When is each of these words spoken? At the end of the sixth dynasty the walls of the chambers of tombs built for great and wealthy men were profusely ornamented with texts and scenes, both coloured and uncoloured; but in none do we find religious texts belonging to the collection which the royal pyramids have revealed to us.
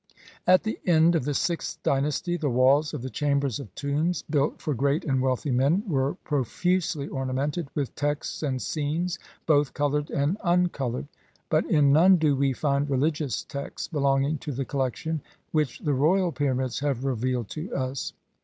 At 0.47 0.63
the 0.63 0.79
end 0.87 1.13
of 1.13 1.25
the 1.25 1.35
sixth 1.35 1.77
dynasty 1.83 2.35
the 2.35 2.49
walls 2.49 2.91
of 2.91 3.03
the 3.03 3.09
chambers 3.11 3.59
of 3.59 3.75
tombs 3.75 4.23
built 4.31 4.59
for 4.59 4.73
great 4.73 5.05
and 5.05 5.21
wealthy 5.21 5.51
men 5.51 5.83
were 5.87 6.15
profusely 6.23 7.07
ornamented 7.07 7.67
with 7.75 7.93
texts 7.93 8.41
and 8.41 8.59
scenes, 8.59 9.19
both 9.45 9.75
coloured 9.75 10.09
and 10.09 10.39
uncoloured; 10.43 11.05
but 11.51 11.69
in 11.69 11.93
none 11.93 12.15
do 12.15 12.35
we 12.35 12.51
find 12.51 12.89
religious 12.89 13.43
texts 13.43 13.87
belonging 13.87 14.39
to 14.39 14.51
the 14.51 14.65
collection 14.65 15.21
which 15.51 15.77
the 15.77 15.93
royal 15.93 16.31
pyramids 16.31 16.79
have 16.79 17.05
revealed 17.05 17.49
to 17.49 17.71
us. 17.75 18.13